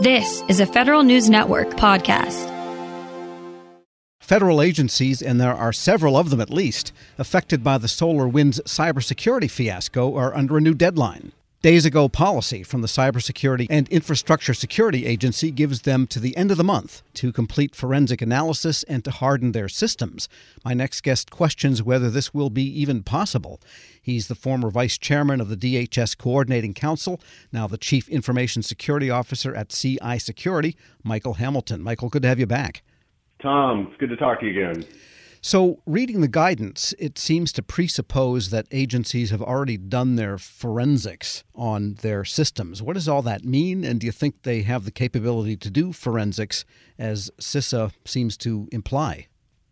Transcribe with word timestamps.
This 0.00 0.44
is 0.46 0.60
a 0.60 0.66
Federal 0.66 1.02
News 1.02 1.28
Network 1.28 1.70
podcast. 1.70 2.46
Federal 4.20 4.62
agencies, 4.62 5.20
and 5.20 5.40
there 5.40 5.52
are 5.52 5.72
several 5.72 6.16
of 6.16 6.30
them 6.30 6.40
at 6.40 6.50
least, 6.50 6.92
affected 7.18 7.64
by 7.64 7.78
the 7.78 7.88
SolarWinds 7.88 8.60
cybersecurity 8.60 9.50
fiasco 9.50 10.14
are 10.14 10.32
under 10.36 10.56
a 10.56 10.60
new 10.60 10.74
deadline. 10.74 11.32
Days 11.60 11.84
ago, 11.84 12.08
policy 12.08 12.62
from 12.62 12.82
the 12.82 12.86
Cybersecurity 12.86 13.66
and 13.68 13.88
Infrastructure 13.88 14.54
Security 14.54 15.06
Agency 15.06 15.50
gives 15.50 15.82
them 15.82 16.06
to 16.06 16.20
the 16.20 16.36
end 16.36 16.52
of 16.52 16.56
the 16.56 16.62
month 16.62 17.02
to 17.14 17.32
complete 17.32 17.74
forensic 17.74 18.22
analysis 18.22 18.84
and 18.84 19.04
to 19.04 19.10
harden 19.10 19.50
their 19.50 19.68
systems. 19.68 20.28
My 20.64 20.72
next 20.72 21.00
guest 21.00 21.32
questions 21.32 21.82
whether 21.82 22.10
this 22.10 22.32
will 22.32 22.48
be 22.48 22.62
even 22.62 23.02
possible. 23.02 23.60
He's 24.00 24.28
the 24.28 24.36
former 24.36 24.70
vice 24.70 24.96
chairman 24.96 25.40
of 25.40 25.48
the 25.48 25.56
DHS 25.56 26.16
Coordinating 26.16 26.74
Council, 26.74 27.20
now 27.50 27.66
the 27.66 27.76
chief 27.76 28.08
information 28.08 28.62
security 28.62 29.10
officer 29.10 29.52
at 29.52 29.70
CI 29.70 30.20
Security, 30.20 30.76
Michael 31.02 31.34
Hamilton. 31.34 31.82
Michael, 31.82 32.08
good 32.08 32.22
to 32.22 32.28
have 32.28 32.38
you 32.38 32.46
back. 32.46 32.84
Tom, 33.42 33.88
it's 33.90 33.98
good 33.98 34.10
to 34.10 34.16
talk 34.16 34.38
to 34.38 34.46
you 34.46 34.70
again. 34.70 34.84
So, 35.40 35.80
reading 35.86 36.20
the 36.20 36.28
guidance, 36.28 36.94
it 36.98 37.16
seems 37.18 37.52
to 37.52 37.62
presuppose 37.62 38.50
that 38.50 38.66
agencies 38.70 39.30
have 39.30 39.42
already 39.42 39.76
done 39.76 40.16
their 40.16 40.36
forensics 40.36 41.44
on 41.54 41.94
their 41.94 42.24
systems. 42.24 42.82
What 42.82 42.94
does 42.94 43.08
all 43.08 43.22
that 43.22 43.44
mean? 43.44 43.84
And 43.84 44.00
do 44.00 44.06
you 44.06 44.12
think 44.12 44.42
they 44.42 44.62
have 44.62 44.84
the 44.84 44.90
capability 44.90 45.56
to 45.56 45.70
do 45.70 45.92
forensics, 45.92 46.64
as 46.98 47.30
CISA 47.40 47.92
seems 48.04 48.36
to 48.38 48.68
imply? 48.72 49.28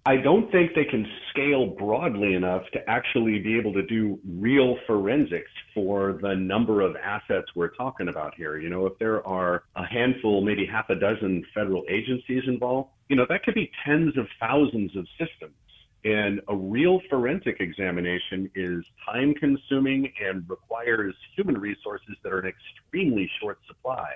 I 0.07 0.17
don't 0.19 0.53
think 0.53 0.73
they 0.77 0.85
can 0.85 1.05
scale 1.31 1.67
broadly 1.67 2.35
enough 2.35 2.63
to 2.75 2.89
actually 2.89 3.41
be 3.41 3.59
able 3.59 3.73
to 3.73 3.83
do 3.83 4.21
real 4.25 4.77
forensics 4.87 5.51
for 5.75 6.21
the 6.23 6.33
number 6.33 6.81
of 6.81 6.95
assets 6.95 7.49
we're 7.57 7.75
talking 7.75 8.07
about 8.07 8.33
here. 8.37 8.57
You 8.57 8.71
know, 8.71 8.87
if 8.87 8.97
there 9.01 9.27
are 9.27 9.65
a 9.75 9.85
handful, 9.85 10.43
maybe 10.43 10.65
half 10.65 10.91
a 10.91 10.95
dozen 10.95 11.45
federal 11.53 11.83
agencies 11.89 12.45
involved, 12.47 12.91
you 13.09 13.17
know, 13.17 13.27
that 13.29 13.43
could 13.43 13.55
be 13.55 13.69
tens 13.85 14.17
of 14.17 14.29
thousands 14.39 14.95
of 14.95 15.09
systems. 15.19 15.57
And 16.05 16.41
a 16.47 16.55
real 16.55 17.01
forensic 17.11 17.57
examination 17.59 18.49
is 18.55 18.85
time 19.05 19.35
consuming 19.35 20.13
and 20.25 20.49
requires 20.49 21.17
human 21.35 21.59
resources 21.59 22.15
that 22.23 22.33
are 22.33 22.39
in 22.39 22.47
extremely 22.47 23.29
short 23.41 23.59
supply. 23.67 24.13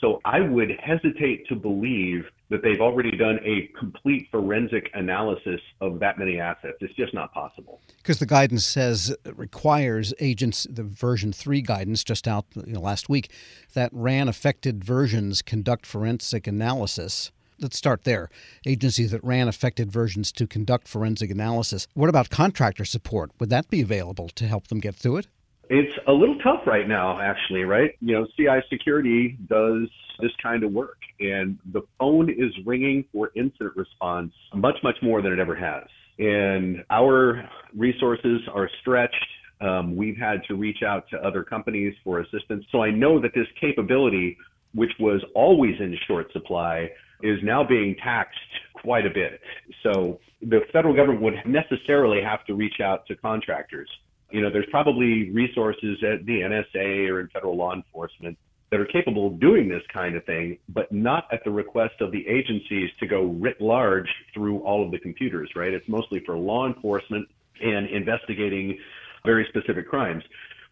So 0.00 0.20
I 0.24 0.40
would 0.40 0.72
hesitate 0.78 1.46
to 1.48 1.54
believe 1.54 2.26
that 2.50 2.62
they've 2.62 2.80
already 2.80 3.16
done 3.16 3.40
a 3.44 3.68
complete 3.78 4.28
forensic 4.30 4.90
analysis 4.94 5.60
of 5.80 5.98
that 6.00 6.18
many 6.18 6.38
assets. 6.38 6.76
It's 6.80 6.94
just 6.94 7.12
not 7.12 7.32
possible. 7.32 7.80
Because 7.96 8.18
the 8.18 8.26
guidance 8.26 8.64
says 8.64 9.16
it 9.24 9.36
requires 9.36 10.14
agents, 10.20 10.66
the 10.70 10.84
version 10.84 11.32
3 11.32 11.60
guidance 11.62 12.04
just 12.04 12.28
out 12.28 12.44
you 12.54 12.74
know, 12.74 12.80
last 12.80 13.08
week, 13.08 13.32
that 13.74 13.90
RAN 13.92 14.28
affected 14.28 14.84
versions 14.84 15.42
conduct 15.42 15.86
forensic 15.86 16.46
analysis. 16.46 17.32
Let's 17.58 17.78
start 17.78 18.04
there. 18.04 18.28
Agencies 18.66 19.12
that 19.12 19.24
ran 19.24 19.48
affected 19.48 19.90
versions 19.90 20.30
to 20.32 20.46
conduct 20.46 20.86
forensic 20.86 21.30
analysis. 21.30 21.88
What 21.94 22.10
about 22.10 22.28
contractor 22.28 22.84
support? 22.84 23.30
Would 23.40 23.48
that 23.48 23.70
be 23.70 23.80
available 23.80 24.28
to 24.28 24.46
help 24.46 24.68
them 24.68 24.78
get 24.78 24.94
through 24.94 25.16
it? 25.16 25.26
It's 25.68 25.92
a 26.06 26.12
little 26.12 26.38
tough 26.38 26.60
right 26.64 26.86
now, 26.86 27.20
actually, 27.20 27.64
right? 27.64 27.90
You 28.00 28.14
know, 28.14 28.26
CI 28.36 28.64
Security 28.70 29.36
does 29.48 29.88
this 30.20 30.30
kind 30.40 30.62
of 30.62 30.72
work, 30.72 30.98
and 31.18 31.58
the 31.72 31.82
phone 31.98 32.30
is 32.30 32.52
ringing 32.64 33.04
for 33.12 33.32
incident 33.34 33.76
response 33.76 34.32
much, 34.54 34.76
much 34.84 34.94
more 35.02 35.22
than 35.22 35.32
it 35.32 35.40
ever 35.40 35.56
has. 35.56 35.84
And 36.18 36.84
our 36.88 37.48
resources 37.76 38.42
are 38.54 38.70
stretched. 38.80 39.14
Um, 39.60 39.96
we've 39.96 40.16
had 40.16 40.44
to 40.48 40.54
reach 40.54 40.82
out 40.86 41.08
to 41.10 41.16
other 41.18 41.42
companies 41.42 41.94
for 42.04 42.20
assistance. 42.20 42.64
So 42.70 42.82
I 42.82 42.90
know 42.90 43.20
that 43.20 43.32
this 43.34 43.48
capability, 43.60 44.36
which 44.72 44.92
was 45.00 45.20
always 45.34 45.74
in 45.80 45.96
short 46.06 46.32
supply, 46.32 46.90
is 47.22 47.38
now 47.42 47.64
being 47.66 47.96
taxed 48.04 48.38
quite 48.74 49.04
a 49.04 49.10
bit. 49.10 49.40
So 49.82 50.20
the 50.42 50.60
federal 50.72 50.94
government 50.94 51.22
would 51.22 51.34
necessarily 51.44 52.22
have 52.22 52.44
to 52.46 52.54
reach 52.54 52.80
out 52.80 53.06
to 53.06 53.16
contractors 53.16 53.88
you 54.30 54.40
know, 54.40 54.50
there's 54.50 54.66
probably 54.70 55.30
resources 55.30 56.02
at 56.02 56.26
the 56.26 56.40
NSA 56.40 57.08
or 57.08 57.20
in 57.20 57.28
federal 57.28 57.56
law 57.56 57.74
enforcement 57.74 58.36
that 58.70 58.80
are 58.80 58.86
capable 58.86 59.28
of 59.28 59.38
doing 59.38 59.68
this 59.68 59.82
kind 59.92 60.16
of 60.16 60.24
thing, 60.24 60.58
but 60.68 60.90
not 60.90 61.28
at 61.32 61.44
the 61.44 61.50
request 61.50 61.94
of 62.00 62.10
the 62.10 62.26
agencies 62.26 62.90
to 62.98 63.06
go 63.06 63.26
writ 63.40 63.60
large 63.60 64.08
through 64.34 64.58
all 64.60 64.84
of 64.84 64.90
the 64.90 64.98
computers, 64.98 65.50
right? 65.54 65.72
It's 65.72 65.88
mostly 65.88 66.20
for 66.26 66.36
law 66.36 66.66
enforcement 66.66 67.28
and 67.62 67.88
investigating 67.88 68.78
very 69.24 69.46
specific 69.48 69.88
crimes. 69.88 70.24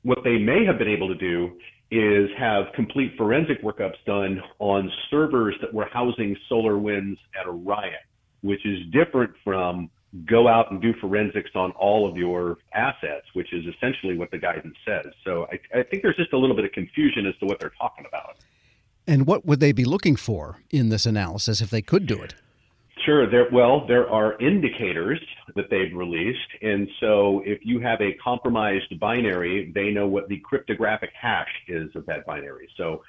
What 0.03 0.19
they 0.25 0.39
may 0.39 0.65
have 0.65 0.79
been 0.79 0.89
able 0.89 1.09
to 1.09 1.15
do 1.15 1.53
is 1.91 2.29
have 2.37 2.67
complete 2.75 3.17
forensic 3.17 3.63
workups 3.63 3.97
done 4.07 4.43
on 4.59 4.91
servers 5.11 5.55
that 5.61 5.73
were 5.73 5.87
housing 5.87 6.37
SolarWinds 6.51 7.17
at 7.41 7.47
Orion, 7.47 7.93
which 8.43 8.67
is 8.67 8.79
different 8.93 9.33
from 9.45 9.89
go 10.27 10.47
out 10.47 10.71
and 10.71 10.81
do 10.81 10.93
forensics 11.01 11.51
on 11.55 11.73
all 11.73 12.09
of 12.09 12.17
your 12.17 12.59
assets, 12.73 13.27
which 13.33 13.53
is 13.53 13.65
essentially 13.67 14.17
what 14.17 14.31
the 14.31 14.39
guidance 14.39 14.77
says. 14.87 15.07
So 15.25 15.47
I, 15.51 15.81
I, 15.81 15.83
think 15.83 16.03
there's 16.03 16.17
just 16.17 16.33
a 16.33 16.39
little 16.39 16.55
bit 16.55 16.65
of 16.65 16.73
confusion 16.73 17.27
as 17.27 17.37
to 17.39 17.47
what 17.47 17.59
they're 17.59 17.73
talking 17.79 18.05
about. 18.07 18.37
And 19.07 19.27
what 19.27 19.45
would 19.45 19.61
they 19.61 19.73
be 19.73 19.85
looking 19.85 20.17
for 20.17 20.61
in 20.71 20.89
this 20.89 21.05
analysis 21.05 21.61
if 21.61 21.71
they 21.71 21.83
could 21.83 22.07
do 22.07 22.23
it? 22.23 22.35
Sure. 23.05 23.29
There, 23.29 23.49
well, 23.53 23.87
there 23.87 24.09
are 24.09 24.39
indicators 24.41 25.21
that 25.57 25.69
they've 25.69 25.95
released. 25.95 26.39
And 26.63 26.89
so 27.01 27.43
if 27.45 27.59
you 27.63 27.81
have 27.81 28.01
a 28.01 28.15
compromised 28.23 28.99
binary, 28.99 29.73
they 29.75 29.91
know 29.91 30.07
what 30.07 30.29
the 30.29 30.39
cryptographic 30.39 31.11
hash 31.21 31.51
is 31.69 31.95
of 31.97 32.07
that 32.07 32.25
binary. 32.25 32.69
So 32.77 33.03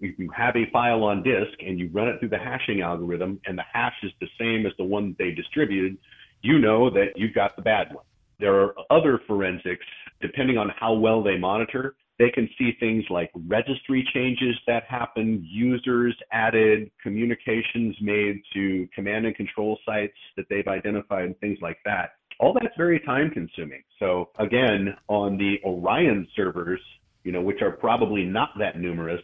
if 0.00 0.18
you 0.18 0.28
have 0.30 0.54
a 0.56 0.68
file 0.70 1.02
on 1.04 1.22
disk 1.22 1.58
and 1.64 1.78
you 1.78 1.88
run 1.92 2.08
it 2.08 2.20
through 2.20 2.28
the 2.28 2.38
hashing 2.38 2.82
algorithm 2.82 3.40
and 3.46 3.56
the 3.56 3.64
hash 3.72 3.94
is 4.02 4.12
the 4.20 4.28
same 4.38 4.66
as 4.66 4.72
the 4.76 4.84
one 4.84 5.16
they 5.18 5.30
distributed, 5.30 5.96
you 6.42 6.58
know 6.58 6.90
that 6.90 7.08
you've 7.16 7.34
got 7.34 7.56
the 7.56 7.62
bad 7.62 7.88
one. 7.92 8.04
There 8.40 8.54
are 8.60 8.74
other 8.90 9.20
forensics, 9.26 9.84
depending 10.20 10.58
on 10.58 10.70
how 10.78 10.92
well 10.94 11.22
they 11.22 11.36
monitor, 11.36 11.96
they 12.18 12.30
can 12.30 12.48
see 12.58 12.72
things 12.80 13.04
like 13.10 13.30
registry 13.46 14.06
changes 14.12 14.56
that 14.66 14.84
happen, 14.84 15.46
users 15.48 16.16
added, 16.32 16.90
communications 17.00 17.96
made 18.00 18.40
to 18.54 18.88
command 18.94 19.26
and 19.26 19.36
control 19.36 19.78
sites 19.86 20.16
that 20.36 20.46
they've 20.50 20.66
identified, 20.66 21.24
and 21.26 21.38
things 21.38 21.58
like 21.62 21.78
that. 21.84 22.14
All 22.40 22.52
that's 22.52 22.74
very 22.76 23.00
time 23.00 23.30
consuming. 23.30 23.82
So 23.98 24.30
again, 24.38 24.96
on 25.08 25.38
the 25.38 25.56
Orion 25.64 26.26
servers, 26.34 26.80
you 27.22 27.32
know, 27.32 27.40
which 27.40 27.62
are 27.62 27.72
probably 27.72 28.24
not 28.24 28.50
that 28.58 28.78
numerous, 28.78 29.22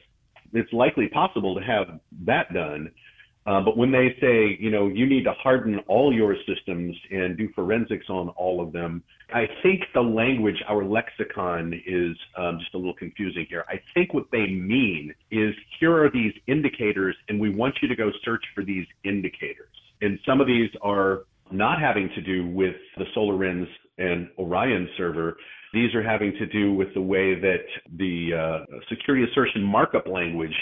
it's 0.53 0.73
likely 0.73 1.09
possible 1.09 1.55
to 1.57 1.61
have 1.63 1.99
that 2.27 2.53
done. 2.55 2.91
Uh, 3.47 3.61
but 3.61 3.77
when 3.77 3.93
they 3.93 4.17
say, 4.21 4.57
you 4.59 4.71
know, 4.71 4.89
you 4.89 5.07
need 5.07 5.25
to 5.25 5.33
harden 5.33 5.79
all 5.87 6.15
your 6.15 6.35
systems 6.47 6.97
and 7.11 7.37
do 7.37 7.49
forensics 7.55 8.07
on 8.09 8.31
all 8.31 8.63
of 8.63 8.73
them, 8.73 9.03
I 9.35 9.47
think 9.63 9.83
the 9.93 10.01
language, 10.01 10.57
our 10.67 10.83
lexicon, 10.83 11.75
is 11.87 12.17
um, 12.39 12.59
just 12.59 12.73
a 12.75 12.79
little 12.79 12.95
confusing 12.95 13.47
here. 13.49 13.65
I 13.69 13.81
think 13.93 14.15
what 14.15 14.25
they 14.33 14.47
mean 14.47 15.15
is 15.31 15.55
here 15.79 16.03
are 16.03 16.11
these 16.11 16.33
indicators, 16.47 17.17
and 17.29 17.39
we 17.39 17.51
want 17.51 17.75
you 17.83 17.89
to 17.89 17.97
go 17.97 18.11
search 18.25 18.45
for 18.55 18.65
these 18.65 18.87
indicators. 19.05 19.69
And 20.01 20.19
some 20.27 20.41
of 20.41 20.47
these 20.47 20.71
are 20.81 21.25
not 21.51 21.81
having 21.81 22.09
to 22.15 22.23
do 22.23 22.47
with 22.49 22.77
the 22.97 23.05
SolarWinds 23.15 23.69
and 23.99 24.29
Orion 24.39 24.89
server. 24.97 25.37
These 25.75 25.95
are 25.95 26.03
having 26.03 26.33
to 26.39 26.47
do 26.47 26.73
with 26.73 26.95
the 26.95 27.03
way 27.03 27.39
that 27.39 27.65
the 27.99 28.31
uh, 28.33 28.79
security 28.89 29.31
assertion 29.31 29.63
markup 29.63 30.07
language 30.07 30.55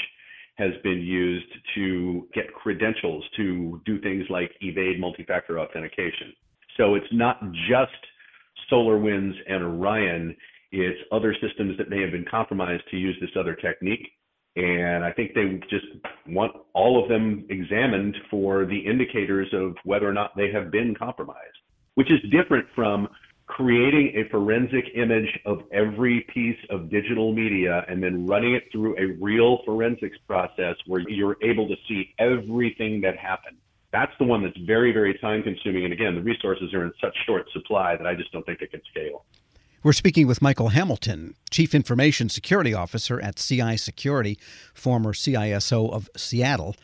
has 0.57 0.73
been 0.83 1.01
used 1.01 1.47
to 1.75 2.29
get 2.35 2.53
credentials 2.55 3.25
to 3.37 3.81
do 3.87 4.01
things 4.01 4.25
like 4.29 4.51
evade 4.61 5.01
multi-factor 5.01 5.59
authentication. 5.59 6.33
So 6.77 6.95
it's 6.95 7.07
not 7.13 7.41
just 7.69 7.93
SolarWinds 8.71 9.35
and 9.49 9.63
Orion, 9.63 10.37
it's 10.71 10.99
other 11.11 11.35
systems 11.41 11.77
that 11.79 11.91
may 11.91 12.01
have 12.01 12.13
been 12.13 12.25
compromised 12.31 12.85
to 12.91 12.97
use 12.97 13.17
this 13.21 13.31
other 13.39 13.55
technique. 13.55 14.09
And 14.57 15.05
I 15.05 15.13
think 15.13 15.33
they 15.35 15.61
just 15.71 15.87
want 16.29 16.53
all 16.75 17.03
of 17.03 17.09
them 17.09 17.47
examined 17.49 18.17
for 18.31 18.67
the 18.67 18.79
indicators 18.79 19.49
of 19.55 19.77
whether 19.85 20.09
or 20.09 20.13
not 20.13 20.37
they 20.37 20.51
have 20.53 20.71
been 20.71 20.95
compromised, 20.95 21.39
which 21.95 22.11
is 22.11 22.19
different 22.31 22.67
from 22.75 23.09
creating 23.57 24.15
a 24.17 24.27
forensic 24.31 24.87
image 24.95 25.39
of 25.45 25.63
every 25.73 26.25
piece 26.33 26.59
of 26.71 26.89
digital 26.89 27.35
media 27.35 27.85
and 27.87 28.03
then 28.03 28.27
running 28.27 28.55
it 28.55 28.65
through 28.73 28.97
a 28.99 29.13
real 29.23 29.59
forensics 29.67 30.17
process 30.27 30.75
where 30.87 31.03
you're 31.07 31.37
able 31.43 31.69
to 31.69 31.75
see 31.87 32.15
everything 32.19 33.03
that 33.03 33.17
happened. 33.19 33.59
That's 33.93 34.13
the 34.19 34.25
one 34.25 34.43
that's 34.43 34.57
very, 34.67 34.91
very 34.91 35.19
time 35.19 35.43
consuming. 35.43 35.85
And 35.85 35.93
again, 35.93 36.15
the 36.15 36.23
resources 36.23 36.73
are 36.73 36.83
in 36.83 36.93
such 36.99 37.15
short 37.27 37.47
supply 37.53 37.95
that 37.95 38.07
I 38.07 38.15
just 38.15 38.33
don't 38.33 38.45
think 38.47 38.63
it 38.63 38.71
can 38.71 38.81
scale. 38.91 39.27
We're 39.83 39.93
speaking 39.93 40.27
with 40.27 40.41
Michael 40.41 40.69
Hamilton, 40.71 41.35
Chief 41.51 41.75
Information 41.75 42.31
Security 42.31 42.73
Officer 42.73 43.21
at 43.21 43.37
CI 43.37 43.77
Security, 43.77 44.39
former 44.73 45.13
CISO 45.13 45.93
of 45.93 46.09
Seattle. 46.17 46.75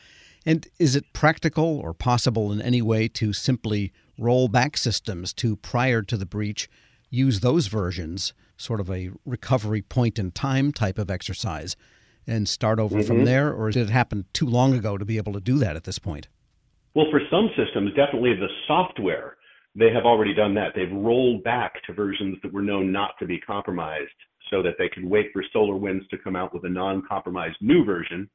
And 0.45 0.69
is 0.79 0.97
it 0.97 1.15
practical 1.15 1.79
or 1.79 1.95
possible 1.95 2.53
in 2.53 2.61
any 2.61 2.83
way 2.83 3.09
to 3.09 3.33
simply 3.33 3.91
roll 4.19 4.49
back 4.49 4.77
systems 4.77 5.33
to 5.35 5.57
prior 5.57 6.03
to 6.03 6.17
the 6.17 6.27
breach, 6.27 6.69
use 7.09 7.41
those 7.41 7.69
versions, 7.69 8.35
sort 8.57 8.81
of 8.81 8.91
a 8.91 9.11
recovery 9.25 9.83
point 9.83 10.19
in 10.19 10.31
time 10.33 10.73
type 10.73 10.99
of 10.99 11.11
exercise, 11.11 11.77
and 12.27 12.49
start 12.49 12.79
over 12.79 12.97
mm-hmm. 12.97 13.07
from 13.07 13.25
there, 13.25 13.53
or 13.53 13.71
did 13.71 13.89
it 13.89 13.93
happen 13.93 14.27
too 14.33 14.47
long 14.47 14.75
ago 14.75 14.99
to 14.99 15.05
be 15.05 15.17
able 15.17 15.33
to 15.33 15.41
do 15.41 15.59
that 15.59 15.77
at 15.77 15.85
this 15.85 15.99
point? 15.99 16.29
Well, 16.95 17.07
for 17.11 17.21
some 17.31 17.49
systems, 17.57 17.95
definitely 17.95 18.35
the 18.35 18.49
software, 18.67 19.37
they 19.75 19.93
have 19.93 20.05
already 20.05 20.35
done 20.35 20.55
that. 20.55 20.73
They've 20.75 20.91
rolled 20.91 21.45
back 21.45 21.75
to 21.87 21.93
versions 21.93 22.39
that 22.43 22.53
were 22.53 22.63
known 22.63 22.91
not 22.91 23.13
to 23.21 23.27
be 23.27 23.39
compromised 23.39 24.11
so 24.51 24.63
that 24.63 24.75
they 24.79 24.89
could 24.89 25.05
wait 25.05 25.27
for 25.33 25.45
SolarWinds 25.55 26.09
to 26.09 26.19
come 26.19 26.35
out 26.35 26.53
with 26.53 26.65
a 26.65 26.69
non 26.69 27.03
compromised 27.09 27.57
new 27.61 27.85
version. 27.85 28.29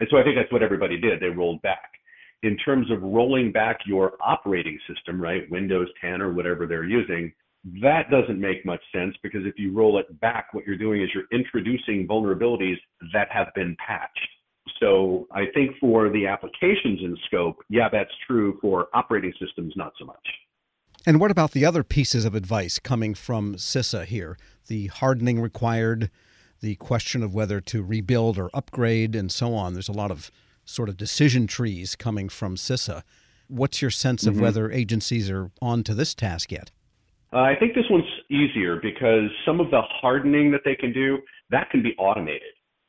And 0.00 0.08
so 0.10 0.16
I 0.16 0.24
think 0.24 0.36
that's 0.36 0.52
what 0.52 0.62
everybody 0.62 1.00
did. 1.00 1.20
They 1.20 1.28
rolled 1.28 1.62
back. 1.62 1.92
In 2.44 2.58
terms 2.58 2.90
of 2.90 3.02
rolling 3.02 3.52
back 3.52 3.80
your 3.86 4.12
operating 4.20 4.78
system, 4.86 5.18
right, 5.18 5.50
Windows 5.50 5.88
10 6.02 6.20
or 6.20 6.34
whatever 6.34 6.66
they're 6.66 6.84
using, 6.84 7.32
that 7.80 8.10
doesn't 8.10 8.38
make 8.38 8.66
much 8.66 8.82
sense 8.92 9.14
because 9.22 9.46
if 9.46 9.54
you 9.56 9.72
roll 9.72 9.98
it 9.98 10.20
back, 10.20 10.52
what 10.52 10.66
you're 10.66 10.76
doing 10.76 11.02
is 11.02 11.08
you're 11.14 11.24
introducing 11.32 12.06
vulnerabilities 12.06 12.76
that 13.14 13.28
have 13.30 13.48
been 13.54 13.74
patched. 13.84 14.28
So 14.78 15.26
I 15.32 15.44
think 15.54 15.70
for 15.80 16.10
the 16.10 16.26
applications 16.26 17.00
in 17.00 17.16
scope, 17.24 17.56
yeah, 17.70 17.88
that's 17.90 18.10
true. 18.26 18.58
For 18.60 18.88
operating 18.92 19.32
systems, 19.40 19.72
not 19.74 19.94
so 19.98 20.04
much. 20.04 20.26
And 21.06 21.18
what 21.18 21.30
about 21.30 21.52
the 21.52 21.64
other 21.64 21.82
pieces 21.82 22.26
of 22.26 22.34
advice 22.34 22.78
coming 22.78 23.14
from 23.14 23.54
CISA 23.54 24.04
here? 24.04 24.36
The 24.66 24.88
hardening 24.88 25.40
required, 25.40 26.10
the 26.60 26.74
question 26.76 27.22
of 27.22 27.34
whether 27.34 27.62
to 27.62 27.82
rebuild 27.82 28.38
or 28.38 28.50
upgrade, 28.52 29.16
and 29.16 29.32
so 29.32 29.54
on. 29.54 29.72
There's 29.72 29.88
a 29.88 29.92
lot 29.92 30.10
of 30.10 30.30
sort 30.64 30.88
of 30.88 30.96
decision 30.96 31.46
trees 31.46 31.96
coming 31.96 32.28
from 32.28 32.56
CISA. 32.56 33.02
What's 33.48 33.82
your 33.82 33.90
sense 33.90 34.26
of 34.26 34.34
mm-hmm. 34.34 34.42
whether 34.42 34.70
agencies 34.70 35.30
are 35.30 35.50
on 35.60 35.84
to 35.84 35.94
this 35.94 36.14
task 36.14 36.50
yet? 36.50 36.70
Uh, 37.32 37.38
I 37.38 37.54
think 37.58 37.74
this 37.74 37.84
one's 37.90 38.04
easier 38.30 38.80
because 38.80 39.28
some 39.44 39.60
of 39.60 39.70
the 39.70 39.82
hardening 40.00 40.50
that 40.52 40.60
they 40.64 40.76
can 40.76 40.92
do, 40.92 41.18
that 41.50 41.68
can 41.70 41.82
be 41.82 41.94
automated. 41.98 42.42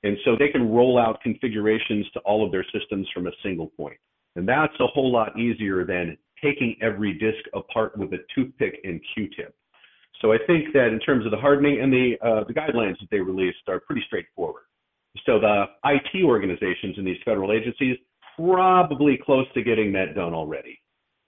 And 0.04 0.18
so 0.24 0.36
they 0.38 0.50
can 0.50 0.70
roll 0.72 1.00
out 1.00 1.20
configurations 1.22 2.06
to 2.14 2.20
all 2.20 2.46
of 2.46 2.52
their 2.52 2.66
systems 2.72 3.08
from 3.12 3.26
a 3.26 3.32
single 3.42 3.68
point. 3.76 3.98
And 4.36 4.48
that's 4.48 4.74
a 4.80 4.88
whole 4.88 5.12
lot 5.12 5.38
easier 5.40 5.84
than 5.84 6.18
taking 6.44 6.76
every 6.82 7.14
disk 7.14 7.44
apart 7.54 7.98
with 7.98 8.14
a 8.14 8.20
toothpick 8.36 8.80
and 8.84 9.02
Q-tip. 9.14 9.56
So 10.22 10.32
I 10.32 10.38
think 10.46 10.74
that 10.74 10.88
in 10.88 11.00
terms 11.00 11.26
of 11.26 11.32
the 11.32 11.38
hardening 11.38 11.82
and 11.82 11.92
the 11.92 12.16
uh, 12.22 12.44
the 12.48 12.54
guidelines 12.54 13.00
that 13.00 13.10
they 13.12 13.20
released 13.20 13.68
are 13.68 13.80
pretty 13.80 14.04
straightforward. 14.08 14.64
So 15.26 15.40
the 15.40 15.66
IT 15.86 16.24
organizations 16.24 16.98
in 16.98 17.06
these 17.06 17.18
federal 17.24 17.52
agencies 17.52 17.98
probably 18.38 19.18
close 19.24 19.46
to 19.54 19.64
getting 19.64 19.94
that 19.94 20.16
done 20.16 20.34
already. 20.34 20.80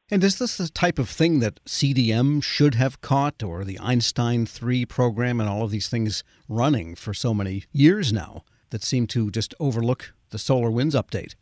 And 0.10 0.24
is 0.24 0.40
this 0.40 0.58
the 0.58 0.70
type 0.70 1.00
of 1.00 1.10
thing 1.10 1.40
that 1.40 1.64
CDM 1.66 2.42
should 2.42 2.76
have 2.76 3.02
caught, 3.02 3.44
or 3.44 3.66
the 3.66 3.80
Einstein 3.80 4.46
3 4.46 4.86
program, 4.86 5.42
and 5.42 5.50
all 5.50 5.64
of 5.64 5.72
these 5.72 5.90
things 5.90 6.24
running 6.48 6.96
for 6.96 7.14
so 7.14 7.34
many 7.34 7.66
years 7.74 8.14
now 8.14 8.44
that 8.70 8.84
seem 8.84 9.06
to 9.08 9.30
just 9.32 9.54
overlook 9.60 10.14
the 10.30 10.38
SolarWinds 10.38 10.94
update? 10.94 11.36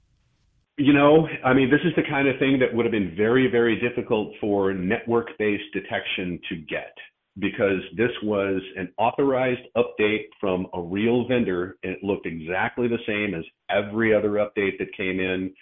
You 0.77 0.93
know, 0.93 1.27
I 1.43 1.53
mean, 1.53 1.69
this 1.69 1.81
is 1.85 1.93
the 1.95 2.03
kind 2.09 2.27
of 2.27 2.37
thing 2.39 2.59
that 2.59 2.73
would 2.73 2.85
have 2.85 2.91
been 2.91 3.13
very, 3.15 3.47
very 3.47 3.79
difficult 3.79 4.33
for 4.41 4.73
network 4.73 5.27
based 5.37 5.71
detection 5.71 6.39
to 6.49 6.55
get 6.55 6.93
because 7.39 7.81
this 7.97 8.11
was 8.23 8.61
an 8.77 8.91
authorized 8.97 9.61
update 9.75 10.27
from 10.39 10.67
a 10.73 10.81
real 10.81 11.27
vendor 11.27 11.77
and 11.83 11.93
it 11.93 12.03
looked 12.03 12.25
exactly 12.25 12.87
the 12.87 12.97
same 13.05 13.33
as 13.33 13.43
every 13.69 14.13
other 14.15 14.31
update 14.31 14.77
that 14.79 14.95
came 14.95 15.19
in 15.19 15.53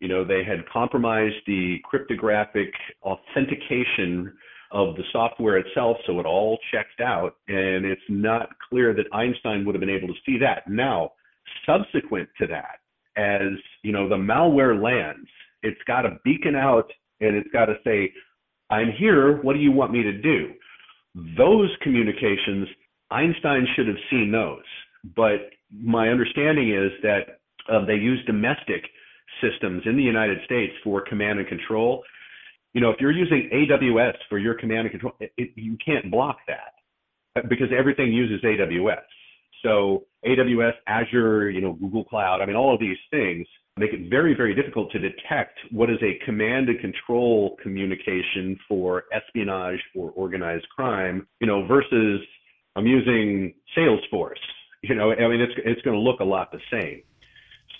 you 0.00 0.08
know, 0.08 0.22
they 0.22 0.44
had 0.44 0.68
compromised 0.70 1.36
the 1.46 1.78
cryptographic 1.84 2.72
authentication 3.02 4.32
of 4.70 4.96
the 4.96 5.02
software 5.12 5.56
itself, 5.56 5.96
so 6.06 6.18
it 6.20 6.26
all 6.26 6.58
checked 6.72 7.00
out. 7.00 7.36
And 7.48 7.86
it's 7.86 8.02
not 8.10 8.50
clear 8.68 8.92
that 8.92 9.06
Einstein 9.14 9.64
would 9.64 9.74
have 9.74 9.80
been 9.80 9.88
able 9.88 10.08
to 10.08 10.20
see 10.26 10.36
that. 10.40 10.68
Now, 10.68 11.12
subsequent 11.64 12.28
to 12.38 12.46
that, 12.48 12.80
as 13.16 13.52
you 13.82 13.92
know, 13.92 14.08
the 14.08 14.16
malware 14.16 14.80
lands, 14.80 15.28
it's 15.62 15.80
got 15.86 16.02
to 16.02 16.18
beacon 16.24 16.56
out 16.56 16.90
and 17.20 17.36
it's 17.36 17.48
got 17.50 17.66
to 17.66 17.76
say, 17.82 18.12
I'm 18.68 18.92
here. 18.98 19.40
What 19.42 19.54
do 19.54 19.60
you 19.60 19.72
want 19.72 19.92
me 19.92 20.02
to 20.02 20.12
do? 20.20 20.52
Those 21.14 21.70
communications, 21.82 22.68
Einstein 23.10 23.66
should 23.76 23.86
have 23.86 23.96
seen 24.10 24.32
those. 24.32 24.64
But 25.16 25.50
my 25.70 26.08
understanding 26.08 26.70
is 26.70 26.90
that 27.02 27.40
uh, 27.70 27.84
they 27.84 27.94
use 27.94 28.20
domestic 28.26 28.82
systems 29.40 29.82
in 29.86 29.96
the 29.96 30.02
United 30.02 30.38
States 30.44 30.72
for 30.82 31.02
command 31.02 31.38
and 31.38 31.48
control. 31.48 32.02
You 32.72 32.80
know, 32.80 32.90
if 32.90 32.96
you're 33.00 33.12
using 33.12 33.48
AWS 33.52 34.14
for 34.28 34.38
your 34.38 34.54
command 34.54 34.80
and 34.80 34.90
control, 34.90 35.12
it, 35.20 35.32
it, 35.36 35.50
you 35.54 35.76
can't 35.84 36.10
block 36.10 36.38
that 36.48 37.48
because 37.48 37.68
everything 37.76 38.12
uses 38.12 38.44
AWS. 38.44 39.02
So 39.62 40.04
AWS, 40.26 40.72
Azure, 40.86 41.50
you 41.50 41.60
know, 41.60 41.74
Google 41.74 42.04
Cloud, 42.04 42.40
I 42.40 42.46
mean, 42.46 42.56
all 42.56 42.74
of 42.74 42.80
these 42.80 42.96
things 43.10 43.46
make 43.76 43.92
it 43.92 44.08
very, 44.08 44.34
very 44.34 44.54
difficult 44.54 44.90
to 44.92 44.98
detect 44.98 45.58
what 45.70 45.90
is 45.90 45.98
a 46.02 46.24
command 46.24 46.68
and 46.68 46.78
control 46.80 47.56
communication 47.62 48.58
for 48.68 49.04
espionage 49.12 49.80
or 49.96 50.10
organized 50.12 50.66
crime, 50.74 51.26
you 51.40 51.46
know, 51.46 51.66
versus 51.66 52.20
I'm 52.76 52.86
using 52.86 53.54
Salesforce. 53.76 54.34
You 54.86 54.94
know, 54.94 55.12
I 55.12 55.28
mean, 55.28 55.40
it's 55.40 55.54
it's 55.64 55.80
going 55.80 55.96
to 55.96 55.98
look 55.98 56.20
a 56.20 56.24
lot 56.24 56.52
the 56.52 56.60
same. 56.70 57.00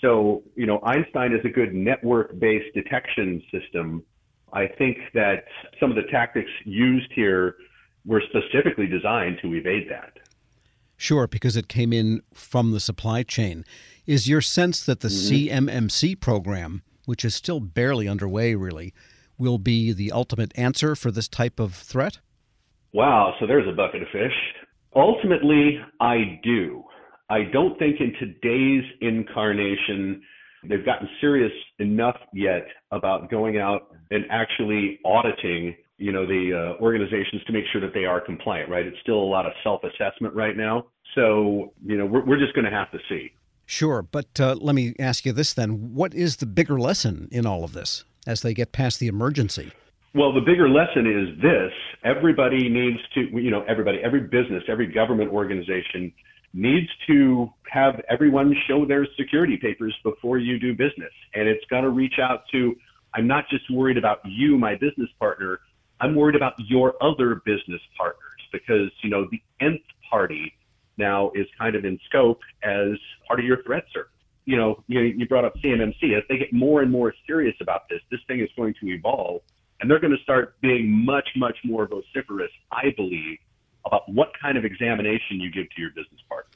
So, 0.01 0.41
you 0.55 0.65
know, 0.65 0.79
Einstein 0.83 1.33
is 1.33 1.45
a 1.45 1.49
good 1.49 1.71
network 1.71 2.39
based 2.39 2.73
detection 2.73 3.43
system. 3.51 4.03
I 4.51 4.65
think 4.65 4.97
that 5.13 5.43
some 5.79 5.91
of 5.91 5.97
the 5.97 6.09
tactics 6.09 6.49
used 6.63 7.11
here 7.13 7.57
were 8.07 8.23
specifically 8.29 8.87
designed 8.87 9.37
to 9.43 9.53
evade 9.53 9.87
that. 9.91 10.17
Sure, 11.05 11.27
because 11.27 11.55
it 11.55 11.67
came 11.67 11.93
in 11.93 12.23
from 12.33 12.71
the 12.71 12.79
supply 12.79 13.21
chain. 13.21 13.63
Is 14.07 14.27
your 14.27 14.41
sense 14.41 14.83
that 14.83 15.01
the 15.01 15.07
mm-hmm. 15.07 15.67
CMMC 15.69 16.19
program, 16.19 16.81
which 17.05 17.23
is 17.23 17.35
still 17.35 17.59
barely 17.59 18.07
underway 18.07 18.55
really, 18.55 18.91
will 19.37 19.59
be 19.59 19.93
the 19.93 20.11
ultimate 20.11 20.51
answer 20.55 20.95
for 20.95 21.11
this 21.11 21.27
type 21.27 21.59
of 21.59 21.75
threat? 21.75 22.17
Wow, 22.91 23.35
so 23.39 23.45
there's 23.45 23.67
a 23.71 23.75
bucket 23.75 24.01
of 24.01 24.07
fish. 24.11 24.33
Ultimately, 24.95 25.79
I 26.01 26.39
do. 26.41 26.83
I 27.29 27.43
don't 27.53 27.77
think 27.77 27.97
in 27.99 28.13
today's 28.19 28.83
incarnation 28.99 30.23
they've 30.67 30.83
gotten 30.83 31.07
serious 31.21 31.51
enough 31.77 32.17
yet 32.33 32.65
about 32.89 33.29
going 33.29 33.59
out 33.59 33.95
and 34.09 34.25
actually 34.31 34.97
auditing 35.05 35.75
you 35.97 36.11
know 36.11 36.25
the 36.25 36.75
uh, 36.77 36.83
organizations 36.83 37.43
to 37.45 37.53
make 37.53 37.65
sure 37.71 37.81
that 37.81 37.93
they 37.93 38.05
are 38.05 38.19
compliant 38.19 38.69
right? 38.69 38.85
It's 38.85 38.99
still 39.01 39.19
a 39.19 39.29
lot 39.29 39.45
of 39.45 39.53
self-assessment 39.63 40.33
right 40.33 40.55
now. 40.55 40.87
So 41.13 41.73
you 41.85 41.97
know 41.97 42.05
we're, 42.05 42.25
we're 42.25 42.39
just 42.39 42.53
going 42.53 42.65
to 42.65 42.71
have 42.71 42.91
to 42.91 42.99
see. 43.09 43.31
Sure 43.65 44.01
but 44.03 44.39
uh, 44.39 44.55
let 44.59 44.75
me 44.75 44.93
ask 44.99 45.25
you 45.25 45.33
this 45.33 45.53
then. 45.53 45.93
What 45.93 46.13
is 46.13 46.37
the 46.37 46.45
bigger 46.45 46.79
lesson 46.79 47.27
in 47.31 47.45
all 47.45 47.63
of 47.63 47.73
this 47.73 48.03
as 48.27 48.41
they 48.41 48.53
get 48.53 48.71
past 48.71 48.99
the 48.99 49.07
emergency? 49.07 49.71
Well, 50.15 50.31
the 50.31 50.39
bigger 50.39 50.69
lesson 50.69 51.05
is 51.07 51.41
this. 51.41 51.73
Everybody 52.05 52.69
needs 52.69 52.99
to, 53.15 53.21
you 53.37 53.51
know, 53.51 53.65
everybody, 53.67 53.99
every 54.01 54.21
business, 54.21 54.63
every 54.69 54.87
government 54.87 55.29
organization 55.29 56.13
needs 56.53 56.87
to 57.07 57.49
have 57.69 58.01
everyone 58.09 58.55
show 58.65 58.85
their 58.85 59.05
security 59.19 59.57
papers 59.57 59.93
before 60.03 60.37
you 60.37 60.57
do 60.57 60.71
business. 60.71 61.11
And 61.33 61.49
it's 61.49 61.65
going 61.69 61.83
to 61.83 61.89
reach 61.89 62.13
out 62.21 62.43
to, 62.53 62.75
I'm 63.13 63.27
not 63.27 63.43
just 63.49 63.69
worried 63.69 63.97
about 63.97 64.19
you, 64.23 64.57
my 64.57 64.75
business 64.75 65.09
partner, 65.19 65.59
I'm 66.01 66.15
worried 66.15 66.35
about 66.35 66.53
your 66.57 66.93
other 67.01 67.41
business 67.45 67.81
partners 67.97 68.21
because, 68.51 68.91
you 69.01 69.09
know, 69.09 69.27
the 69.31 69.41
nth 69.61 69.81
party 70.09 70.53
now 70.97 71.31
is 71.35 71.47
kind 71.57 71.75
of 71.75 71.85
in 71.85 71.99
scope 72.05 72.39
as 72.63 72.97
part 73.27 73.39
of 73.39 73.45
your 73.45 73.63
threat 73.63 73.85
surface. 73.93 74.11
You 74.45 74.57
know, 74.57 74.83
you, 74.87 75.01
you 75.01 75.27
brought 75.27 75.45
up 75.45 75.55
CMMC. 75.63 76.15
As 76.15 76.23
they 76.29 76.37
get 76.37 76.53
more 76.53 76.81
and 76.81 76.91
more 76.91 77.13
serious 77.25 77.55
about 77.61 77.89
this, 77.89 77.99
this 78.11 78.19
thing 78.27 78.39
is 78.39 78.49
going 78.55 78.75
to 78.81 78.87
evolve 78.87 79.41
and 79.81 79.89
they're 79.89 79.99
going 79.99 80.15
to 80.15 80.23
start 80.23 80.59
being 80.61 80.89
much, 81.05 81.29
much 81.35 81.57
more 81.63 81.87
vociferous, 81.87 82.51
I 82.71 82.93
believe, 82.95 83.37
about 83.85 84.01
what 84.07 84.29
kind 84.41 84.57
of 84.57 84.65
examination 84.65 85.39
you 85.39 85.51
give 85.51 85.69
to 85.75 85.81
your 85.81 85.89
business 85.89 86.21
partners. 86.29 86.51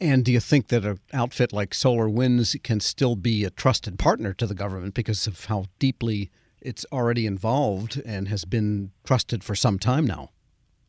And 0.00 0.24
do 0.24 0.32
you 0.32 0.40
think 0.40 0.68
that 0.68 0.84
an 0.84 1.00
outfit 1.12 1.52
like 1.52 1.70
SolarWinds 1.70 2.62
can 2.62 2.80
still 2.80 3.16
be 3.16 3.44
a 3.44 3.50
trusted 3.50 3.98
partner 3.98 4.32
to 4.34 4.46
the 4.46 4.54
government 4.54 4.94
because 4.94 5.26
of 5.26 5.44
how 5.46 5.66
deeply 5.78 6.30
it's 6.60 6.84
already 6.92 7.26
involved 7.26 8.00
and 8.04 8.28
has 8.28 8.44
been 8.44 8.92
trusted 9.04 9.42
for 9.42 9.54
some 9.54 9.78
time 9.78 10.06
now? 10.06 10.30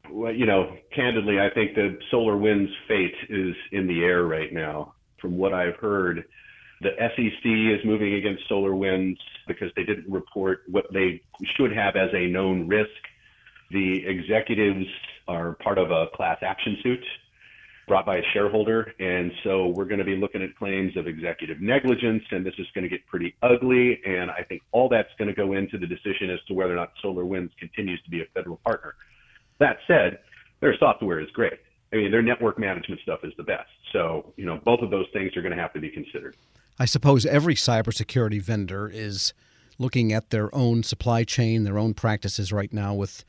Well, 0.10 0.34
you 0.34 0.46
know, 0.46 0.76
candidly, 0.94 1.40
I 1.40 1.50
think 1.54 1.76
the 1.76 1.98
SolarWinds' 2.12 2.72
fate 2.88 3.16
is 3.30 3.56
in 3.72 3.88
the 3.88 4.04
air 4.04 4.24
right 4.24 4.52
now. 4.52 4.94
From 5.20 5.38
what 5.38 5.54
I've 5.54 5.76
heard, 5.76 6.26
the 6.82 6.90
SEC 6.98 7.46
is 7.46 7.86
moving 7.86 8.16
against 8.16 8.50
SolarWinds 8.50 9.18
because 9.48 9.72
they 9.76 9.84
didn't 9.84 10.12
report 10.12 10.64
what 10.68 10.86
they 10.92 11.22
should 11.56 11.72
have 11.72 11.96
as 11.96 12.10
a 12.14 12.28
known 12.28 12.68
risk. 12.68 12.90
The 13.70 14.06
executives 14.06 14.86
are 15.28 15.54
part 15.64 15.78
of 15.78 15.92
a 15.92 16.08
class 16.16 16.40
action 16.42 16.78
suit 16.84 17.04
brought 17.92 18.06
by 18.06 18.16
a 18.16 18.22
shareholder. 18.32 18.94
And 19.00 19.34
so 19.44 19.68
we're 19.68 19.84
going 19.84 20.00
to 20.00 20.06
be 20.06 20.16
looking 20.16 20.42
at 20.42 20.56
claims 20.56 20.96
of 20.96 21.08
executive 21.08 21.60
negligence, 21.60 22.24
and 22.32 22.46
this 22.46 22.54
is 22.58 22.66
going 22.74 22.84
to 22.84 22.90
get 22.90 23.06
pretty 23.06 23.36
ugly. 23.44 24.00
And 24.06 24.32
I 24.32 24.44
think 24.48 24.62
all 24.72 24.88
that's 24.88 25.10
going 25.18 25.28
to 25.28 25.34
go 25.34 25.52
into 25.52 25.78
the 25.78 25.86
decision 25.86 26.30
as 26.30 26.40
to 26.48 26.54
whether 26.54 26.72
or 26.72 26.78
not 26.78 26.94
SolarWinds 27.04 27.50
continues 27.60 28.02
to 28.04 28.10
be 28.10 28.22
a 28.22 28.26
federal 28.34 28.62
partner. 28.64 28.96
That 29.60 29.76
said, 29.88 30.20
their 30.62 30.74
software 30.78 31.20
is 31.20 31.30
great. 31.32 31.60
I 31.92 31.98
mean, 31.98 32.12
their 32.12 32.22
network 32.22 32.58
management 32.58 33.02
stuff 33.02 33.26
is 33.26 33.34
the 33.36 33.44
best. 33.44 33.68
So, 33.92 34.32
you 34.38 34.46
know, 34.46 34.62
both 34.64 34.80
of 34.80 34.90
those 34.90 35.08
things 35.12 35.36
are 35.36 35.42
going 35.42 35.54
to 35.54 35.62
have 35.62 35.74
to 35.74 35.82
be 35.82 35.90
considered. 35.90 36.38
I 36.80 36.86
suppose 36.86 37.26
every 37.26 37.56
cybersecurity 37.56 38.42
vendor 38.42 38.88
is 38.88 39.34
looking 39.78 40.14
at 40.14 40.30
their 40.30 40.54
own 40.56 40.84
supply 40.84 41.26
chain, 41.26 41.66
their 41.66 41.78
own 41.78 41.94
practices 41.94 42.54
right 42.54 42.72
now 42.72 42.94
with 42.94 43.26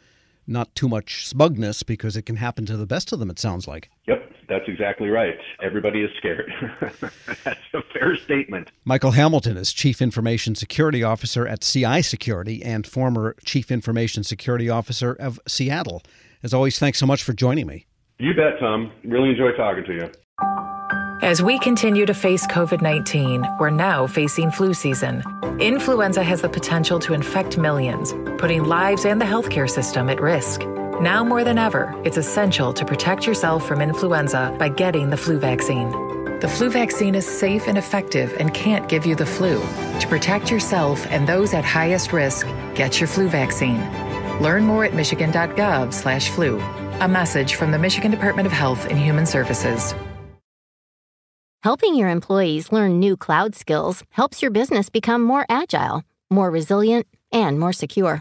not 0.46 0.74
too 0.74 0.88
much 0.88 1.26
smugness 1.26 1.82
because 1.82 2.16
it 2.16 2.22
can 2.22 2.36
happen 2.36 2.66
to 2.66 2.76
the 2.76 2.86
best 2.86 3.12
of 3.12 3.18
them, 3.18 3.30
it 3.30 3.38
sounds 3.38 3.66
like. 3.66 3.90
Yep, 4.06 4.21
that's 4.52 4.68
exactly 4.68 5.08
right. 5.08 5.38
Everybody 5.62 6.02
is 6.02 6.10
scared. 6.18 6.52
that's 7.44 7.60
a 7.74 7.82
fair 7.92 8.16
statement. 8.16 8.70
Michael 8.84 9.12
Hamilton 9.12 9.56
is 9.56 9.72
Chief 9.72 10.02
Information 10.02 10.54
Security 10.54 11.02
Officer 11.02 11.46
at 11.46 11.62
CI 11.62 12.02
Security 12.02 12.62
and 12.62 12.86
former 12.86 13.34
Chief 13.44 13.70
Information 13.70 14.22
Security 14.22 14.68
Officer 14.68 15.14
of 15.14 15.40
Seattle. 15.48 16.02
As 16.42 16.52
always, 16.52 16.78
thanks 16.78 16.98
so 16.98 17.06
much 17.06 17.22
for 17.22 17.32
joining 17.32 17.66
me. 17.66 17.86
You 18.18 18.34
bet, 18.34 18.60
Tom. 18.60 18.92
Really 19.04 19.30
enjoy 19.30 19.52
talking 19.52 19.84
to 19.84 19.94
you. 19.94 20.10
As 21.22 21.40
we 21.40 21.58
continue 21.60 22.04
to 22.04 22.14
face 22.14 22.46
COVID 22.48 22.82
19, 22.82 23.44
we're 23.58 23.70
now 23.70 24.06
facing 24.06 24.50
flu 24.50 24.74
season. 24.74 25.22
Influenza 25.60 26.22
has 26.22 26.42
the 26.42 26.48
potential 26.48 26.98
to 26.98 27.14
infect 27.14 27.56
millions, 27.56 28.12
putting 28.38 28.64
lives 28.64 29.04
and 29.04 29.20
the 29.20 29.24
healthcare 29.24 29.70
system 29.70 30.10
at 30.10 30.20
risk. 30.20 30.62
Now 31.00 31.24
more 31.24 31.42
than 31.42 31.58
ever, 31.58 31.98
it's 32.04 32.18
essential 32.18 32.72
to 32.74 32.84
protect 32.84 33.26
yourself 33.26 33.66
from 33.66 33.80
influenza 33.80 34.54
by 34.58 34.68
getting 34.68 35.10
the 35.10 35.16
flu 35.16 35.38
vaccine. 35.38 35.90
The 36.40 36.48
flu 36.48 36.70
vaccine 36.70 37.14
is 37.14 37.26
safe 37.26 37.66
and 37.66 37.78
effective 37.78 38.34
and 38.38 38.52
can't 38.52 38.88
give 38.88 39.06
you 39.06 39.14
the 39.14 39.24
flu. 39.24 39.60
To 40.00 40.06
protect 40.08 40.50
yourself 40.50 41.06
and 41.06 41.26
those 41.26 41.54
at 41.54 41.64
highest 41.64 42.12
risk, 42.12 42.46
get 42.74 43.00
your 43.00 43.08
flu 43.08 43.28
vaccine. 43.28 43.80
Learn 44.40 44.64
more 44.64 44.84
at 44.84 44.94
michigan.gov/flu. 44.94 46.60
A 47.00 47.08
message 47.08 47.54
from 47.54 47.70
the 47.70 47.78
Michigan 47.78 48.10
Department 48.10 48.46
of 48.46 48.52
Health 48.52 48.86
and 48.86 48.98
Human 48.98 49.24
Services. 49.24 49.94
Helping 51.62 51.94
your 51.94 52.08
employees 52.10 52.70
learn 52.70 52.98
new 52.98 53.16
cloud 53.16 53.54
skills 53.54 54.04
helps 54.10 54.42
your 54.42 54.50
business 54.50 54.90
become 54.90 55.22
more 55.22 55.46
agile, 55.48 56.02
more 56.28 56.50
resilient, 56.50 57.06
and 57.32 57.58
more 57.58 57.72
secure. 57.72 58.20